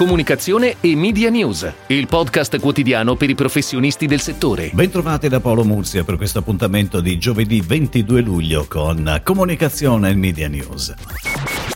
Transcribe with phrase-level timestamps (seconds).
[0.00, 4.70] Comunicazione e Media News, il podcast quotidiano per i professionisti del settore.
[4.72, 10.48] Bentrovati da Paolo Mursia per questo appuntamento di giovedì 22 luglio con Comunicazione e Media
[10.48, 10.94] News.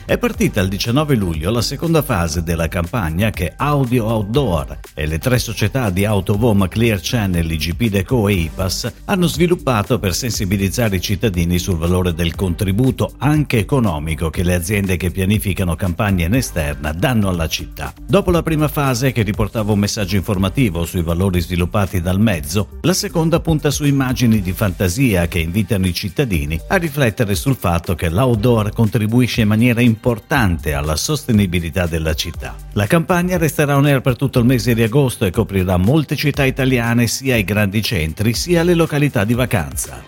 [0.06, 5.18] È partita il 19 luglio la seconda fase della campagna che Audio Outdoor e le
[5.18, 11.00] tre società di Autovom Clear Channel, IGP Deco e IPAS hanno sviluppato per sensibilizzare i
[11.00, 16.92] cittadini sul valore del contributo anche economico che le aziende che pianificano campagne in esterna
[16.92, 17.94] danno alla città.
[18.06, 22.92] Dopo la prima fase che riportava un messaggio informativo sui valori sviluppati dal mezzo, la
[22.92, 28.10] seconda punta su immagini di fantasia che invitano i cittadini a riflettere sul fatto che
[28.10, 32.56] l'outdoor contribuisce in maniera importante importante alla sostenibilità della città.
[32.72, 36.44] La campagna resterà on air per tutto il mese di agosto e coprirà molte città
[36.44, 40.02] italiane sia i grandi centri sia le località di vacanza.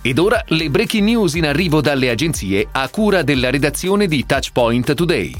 [0.00, 4.94] Ed ora le breaking news in arrivo dalle agenzie a cura della redazione di Touchpoint
[4.94, 5.34] Today.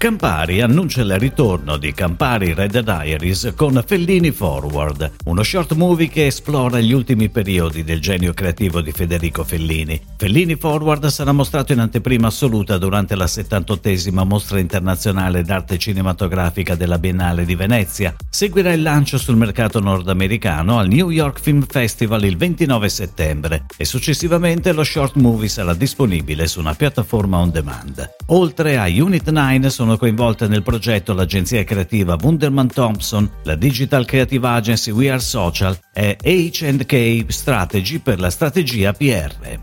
[0.00, 6.24] Campari annuncia il ritorno di Campari Red Diaries con Fellini Forward, uno short movie che
[6.24, 10.00] esplora gli ultimi periodi del genio creativo di Federico Fellini.
[10.16, 16.96] Fellini Forward sarà mostrato in anteprima assoluta durante la 78esima mostra internazionale d'arte cinematografica della
[16.96, 18.16] Biennale di Venezia.
[18.30, 23.84] Seguirà il lancio sul mercato nordamericano al New York Film Festival il 29 settembre e
[23.84, 28.10] successivamente lo short movie sarà disponibile su una piattaforma on demand.
[28.28, 34.04] Oltre a Unit 9 sono sono coinvolte nel progetto l'agenzia creativa Wunderman Thompson, la digital
[34.04, 39.58] creative agency We Are Social e H&K Strategy per la strategia PR.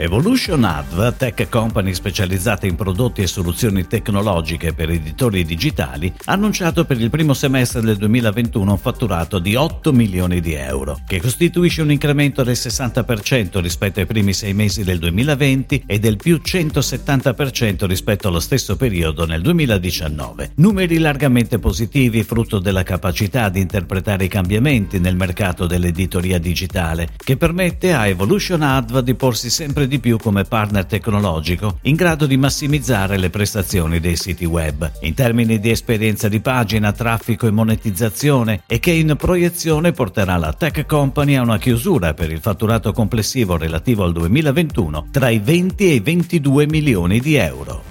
[0.00, 6.86] Evolution Adv, tech company specializzata in prodotti e soluzioni tecnologiche per editori digitali, ha annunciato
[6.86, 11.82] per il primo semestre del 2021 un fatturato di 8 milioni di euro, che costituisce
[11.82, 17.84] un incremento del 60% rispetto ai primi sei mesi del 2020 e del più 170%
[17.84, 20.52] rispetto allo stesso periodo nel 2019.
[20.56, 27.36] Numeri largamente positivi frutto della capacità di interpretare i cambiamenti nel mercato dell'editoria digitale, che
[27.36, 32.36] permette a Evolution Adv di porsi sempre di più come partner tecnologico in grado di
[32.36, 38.62] massimizzare le prestazioni dei siti web in termini di esperienza di pagina, traffico e monetizzazione
[38.66, 43.56] e che in proiezione porterà la tech company a una chiusura per il fatturato complessivo
[43.56, 47.89] relativo al 2021 tra i 20 e i 22 milioni di euro.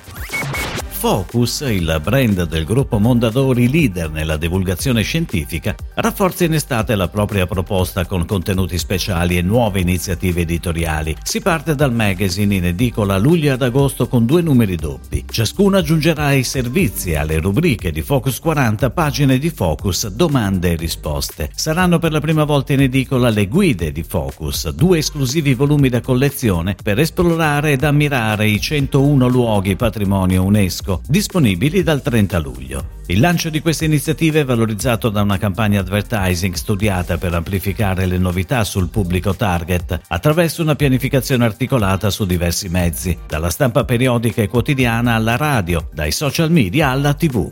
[1.00, 7.46] Focus, il brand del gruppo Mondadori leader nella divulgazione scientifica, rafforza in estate la propria
[7.48, 11.16] proposta con contenuti speciali e nuove iniziative editoriali.
[11.24, 15.24] Si parte dal magazine in edicola a luglio ad agosto con due numeri doppi.
[15.26, 21.50] Ciascuno aggiungerà ai servizi alle rubriche di Focus 40 pagine di Focus, domande e risposte.
[21.56, 26.02] Saranno per la prima volta in edicola le guide di Focus, due esclusivi volumi da
[26.02, 32.86] collezione per esplorare ed ammirare i 101 luoghi patrimonio UNESCO disco, disponibili dal 30 luglio.
[33.08, 38.18] Il lancio di queste iniziative è valorizzato da una campagna advertising studiata per amplificare le
[38.18, 44.48] novità sul pubblico target attraverso una pianificazione articolata su diversi mezzi, dalla stampa periodica e
[44.48, 47.52] quotidiana alla radio, dai social media alla tv.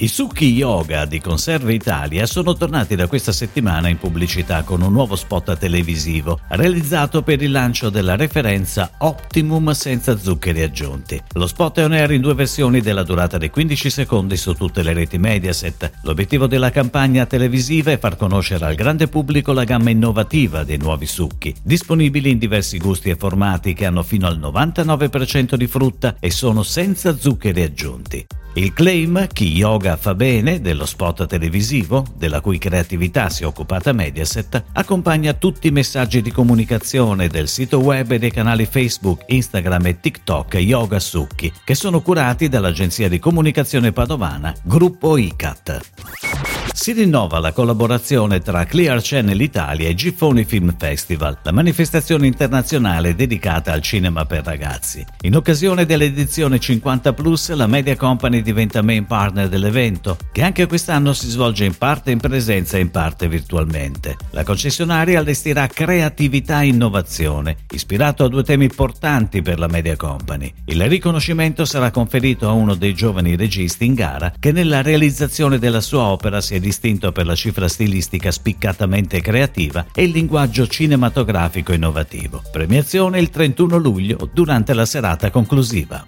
[0.00, 4.92] I succhi yoga di Conserve Italia sono tornati da questa settimana in pubblicità con un
[4.92, 11.22] nuovo spot televisivo realizzato per il lancio della referenza Optimum senza zuccheri aggiunti.
[11.34, 14.82] Lo spot è on air in due versioni della durata di 15 secondi su tutte
[14.82, 15.90] le reti Mediaset.
[16.04, 21.04] L'obiettivo della campagna televisiva è far conoscere al grande pubblico la gamma innovativa dei nuovi
[21.04, 26.30] succhi, disponibili in diversi gusti e formati che hanno fino al 99% di frutta e
[26.30, 28.26] sono senza zuccheri aggiunti.
[28.54, 33.92] Il claim Chi yoga fa bene dello spot televisivo, della cui creatività si è occupata
[33.92, 39.86] Mediaset, accompagna tutti i messaggi di comunicazione del sito web e dei canali Facebook, Instagram
[39.86, 46.29] e TikTok Yoga Succhi, che sono curati dall'agenzia di comunicazione padovana Gruppo ICAT.
[46.72, 53.14] Si rinnova la collaborazione tra Clear Channel Italia e Giffoni Film Festival, la manifestazione internazionale
[53.14, 55.04] dedicata al cinema per ragazzi.
[55.22, 61.12] In occasione dell'edizione 50 Plus, la Media Company diventa main partner dell'evento, che anche quest'anno
[61.12, 64.16] si svolge in parte in presenza e in parte virtualmente.
[64.30, 70.50] La concessionaria allestirà creatività e innovazione, ispirato a due temi importanti per la Media Company.
[70.66, 75.80] Il riconoscimento sarà conferito a uno dei giovani registi in gara che nella realizzazione della
[75.80, 81.72] sua opera si è distinto per la cifra stilistica spiccatamente creativa e il linguaggio cinematografico
[81.72, 82.42] innovativo.
[82.52, 86.06] Premiazione il 31 luglio durante la serata conclusiva.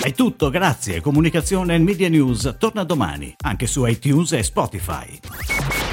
[0.00, 1.00] È tutto, grazie.
[1.00, 5.18] Comunicazione e Media News torna domani, anche su iTunes e Spotify.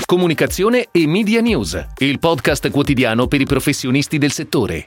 [0.05, 4.85] Comunicazione e Media News, il podcast quotidiano per i professionisti del settore.